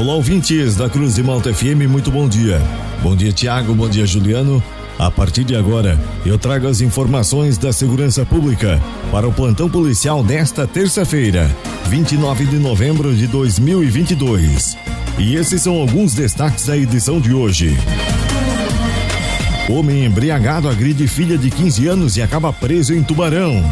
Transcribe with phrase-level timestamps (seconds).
[0.00, 2.58] Olá, ouvintes da Cruz de Malta FM, muito bom dia.
[3.02, 4.62] Bom dia, Tiago, bom dia, Juliano.
[4.98, 8.80] A partir de agora, eu trago as informações da segurança pública
[9.12, 11.54] para o plantão policial desta terça-feira,
[11.90, 14.74] 29 de novembro de 2022.
[15.18, 17.76] E esses são alguns destaques da edição de hoje.
[19.68, 23.62] Homem embriagado agride filha de 15 anos e acaba preso em Tubarão.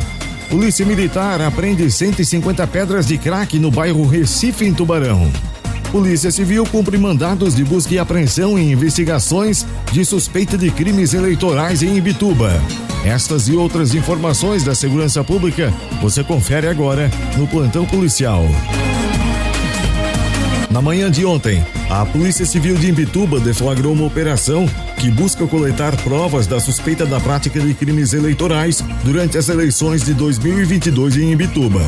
[0.50, 5.32] Polícia Militar apreende 150 pedras de crack no bairro Recife, em Tubarão.
[5.90, 11.82] Polícia Civil cumpre mandados de busca e apreensão em investigações de suspeita de crimes eleitorais
[11.82, 12.52] em Ibituba.
[13.04, 18.44] Estas e outras informações da segurança pública você confere agora no plantão policial.
[20.70, 25.96] Na manhã de ontem, a Polícia Civil de Imbituba deflagrou uma operação que busca coletar
[26.02, 31.80] provas da suspeita da prática de crimes eleitorais durante as eleições de 2022 em Imbituba.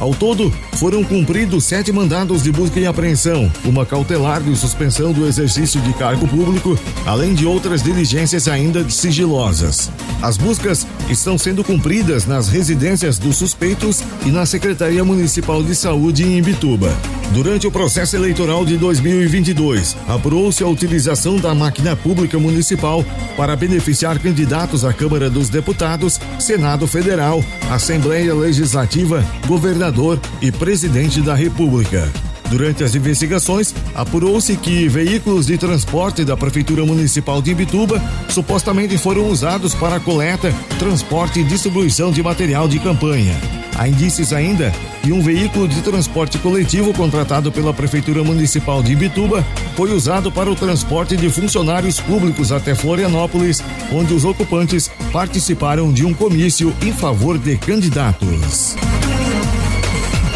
[0.00, 5.26] Ao todo, foram cumpridos sete mandados de busca e apreensão, uma cautelar de suspensão do
[5.26, 9.90] exercício de cargo público, além de outras diligências ainda sigilosas.
[10.22, 16.22] As buscas estão sendo cumpridas nas residências dos suspeitos e na Secretaria Municipal de Saúde
[16.22, 16.96] em Imbituba.
[17.32, 23.04] Durante o processo eleitoral de 2022, apurou-se a utilização da máquina pública municipal
[23.36, 31.34] para beneficiar candidatos à Câmara dos Deputados, Senado Federal, Assembleia Legislativa, Governador e Presidente da
[31.34, 32.10] República.
[32.50, 39.28] Durante as investigações, apurou-se que veículos de transporte da Prefeitura Municipal de Ibituba supostamente foram
[39.28, 43.36] usados para coleta, transporte e distribuição de material de campanha.
[43.76, 49.46] Há indícios ainda que um veículo de transporte coletivo contratado pela Prefeitura Municipal de Ibituba
[49.76, 56.04] foi usado para o transporte de funcionários públicos até Florianópolis, onde os ocupantes participaram de
[56.04, 58.74] um comício em favor de candidatos.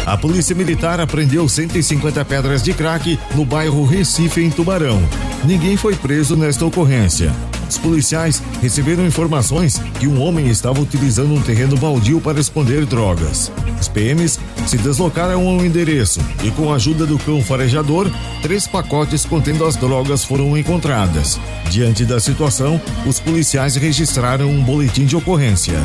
[0.05, 5.01] A Polícia Militar apreendeu 150 pedras de crack no bairro Recife, em Tubarão.
[5.45, 7.31] Ninguém foi preso nesta ocorrência.
[7.69, 13.51] Os policiais receberam informações que um homem estava utilizando um terreno baldio para esconder drogas.
[13.79, 18.11] Os PMs se deslocaram ao endereço e, com a ajuda do cão farejador,
[18.41, 21.39] três pacotes contendo as drogas foram encontradas.
[21.69, 25.79] Diante da situação, os policiais registraram um boletim de ocorrência.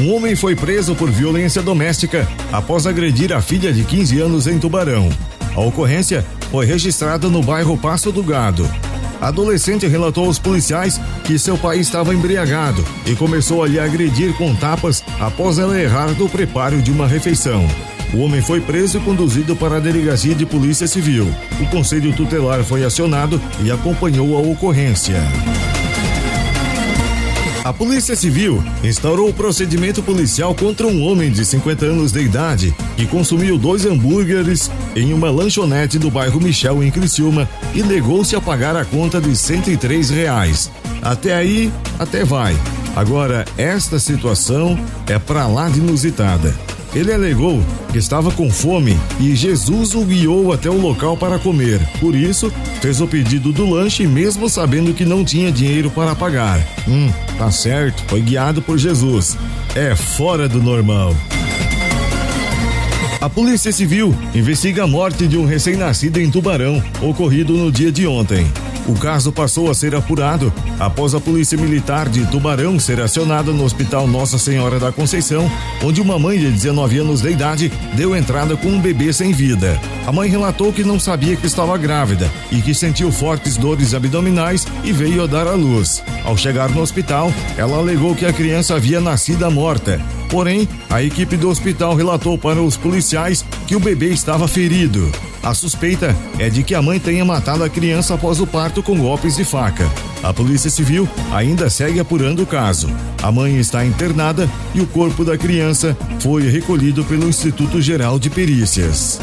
[0.00, 4.58] Um homem foi preso por violência doméstica após agredir a filha de 15 anos em
[4.58, 5.10] Tubarão.
[5.54, 8.66] A ocorrência foi registrada no bairro Passo do Gado.
[9.20, 14.32] A adolescente relatou aos policiais que seu pai estava embriagado e começou a lhe agredir
[14.38, 17.68] com tapas após ela errar do preparo de uma refeição.
[18.14, 21.28] O homem foi preso e conduzido para a delegacia de polícia civil.
[21.60, 25.20] O conselho tutelar foi acionado e acompanhou a ocorrência.
[27.62, 32.74] A Polícia Civil instaurou o procedimento policial contra um homem de 50 anos de idade
[32.96, 38.40] que consumiu dois hambúrgueres em uma lanchonete do bairro Michel, em Criciúma, e negou-se a
[38.40, 40.70] pagar a conta de 103 reais.
[41.02, 42.56] Até aí, até vai.
[42.96, 46.54] Agora, esta situação é pra lá de inusitada.
[46.94, 47.62] Ele alegou
[47.92, 51.80] que estava com fome e Jesus o guiou até o local para comer.
[52.00, 56.58] Por isso, fez o pedido do lanche mesmo sabendo que não tinha dinheiro para pagar.
[56.88, 59.38] Hum, tá certo, foi guiado por Jesus.
[59.74, 61.14] É fora do normal.
[63.20, 68.06] A Polícia Civil investiga a morte de um recém-nascido em Tubarão, ocorrido no dia de
[68.06, 68.50] ontem.
[68.88, 73.62] O caso passou a ser apurado após a Polícia Militar de Tubarão ser acionada no
[73.62, 75.52] Hospital Nossa Senhora da Conceição,
[75.84, 79.78] onde uma mãe de 19 anos de idade deu entrada com um bebê sem vida.
[80.06, 84.66] A mãe relatou que não sabia que estava grávida e que sentiu fortes dores abdominais
[84.82, 86.02] e veio a dar à luz.
[86.24, 90.00] Ao chegar no hospital, ela alegou que a criança havia nascido morta.
[90.30, 95.10] Porém, a equipe do hospital relatou para os policiais que o bebê estava ferido.
[95.42, 98.96] A suspeita é de que a mãe tenha matado a criança após o parto com
[98.98, 99.90] golpes de faca.
[100.22, 102.88] A Polícia Civil ainda segue apurando o caso.
[103.22, 108.30] A mãe está internada e o corpo da criança foi recolhido pelo Instituto Geral de
[108.30, 109.18] Perícias.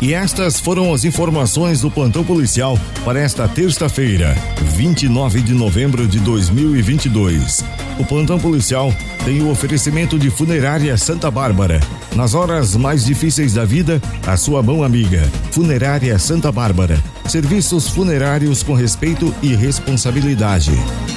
[0.00, 4.32] E estas foram as informações do plantão policial para esta terça-feira,
[4.76, 7.64] 29 de novembro de 2022.
[7.98, 11.80] O plantão policial tem o oferecimento de Funerária Santa Bárbara.
[12.14, 15.28] Nas horas mais difíceis da vida, a sua mão amiga.
[15.50, 17.02] Funerária Santa Bárbara.
[17.26, 20.70] Serviços funerários com respeito e responsabilidade.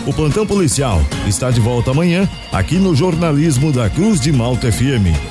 [0.08, 5.31] O plantão policial está de volta amanhã aqui no jornalismo da Cruz de Malta FM.